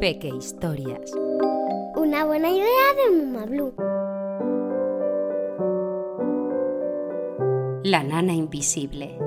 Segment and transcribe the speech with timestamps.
[0.00, 1.12] Peque Historias.
[1.96, 2.64] Una buena idea
[2.96, 3.74] de Muma Blue.
[7.84, 9.18] La nana invisible.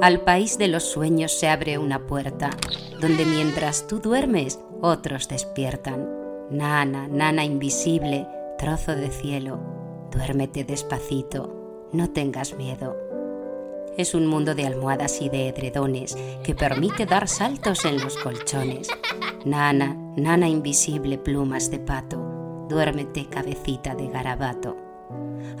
[0.00, 2.50] Al país de los sueños se abre una puerta,
[3.00, 6.08] donde mientras tú duermes, otros despiertan.
[6.50, 8.26] Nana, nana invisible,
[8.58, 9.58] trozo de cielo,
[10.10, 13.09] duérmete despacito, no tengas miedo.
[14.00, 18.88] Es un mundo de almohadas y de edredones que permite dar saltos en los colchones.
[19.44, 22.16] Nana, nana invisible, plumas de pato,
[22.70, 24.74] duérmete cabecita de garabato.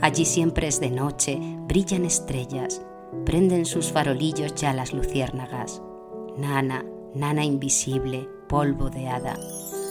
[0.00, 2.80] Allí siempre es de noche, brillan estrellas,
[3.26, 5.82] prenden sus farolillos ya las luciérnagas.
[6.38, 6.82] Nana,
[7.14, 9.38] nana invisible, polvo de hada,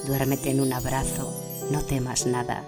[0.08, 1.32] duérmete en un abrazo,
[1.70, 2.64] no temas nada.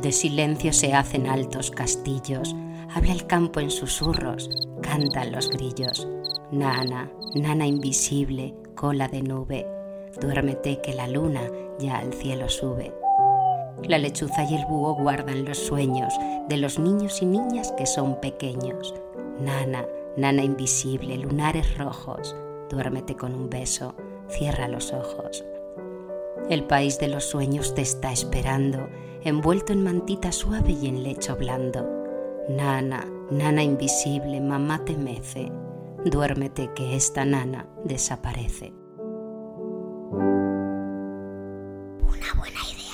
[0.00, 2.54] De silencio se hacen altos castillos,
[2.94, 4.50] habla el campo en susurros,
[4.82, 6.06] cantan los grillos.
[6.52, 9.66] Nana, nana invisible, cola de nube,
[10.20, 11.40] duérmete que la luna
[11.78, 12.92] ya al cielo sube.
[13.84, 16.12] La lechuza y el búho guardan los sueños
[16.48, 18.94] de los niños y niñas que son pequeños.
[19.40, 22.36] Nana, nana invisible, lunares rojos,
[22.68, 23.94] duérmete con un beso,
[24.28, 25.42] cierra los ojos.
[26.48, 28.88] El país de los sueños te está esperando,
[29.24, 31.84] envuelto en mantita suave y en lecho blando.
[32.48, 35.50] Nana, nana invisible, mamá te mece.
[36.04, 38.72] Duérmete que esta nana desaparece.
[42.00, 42.85] Una buena idea.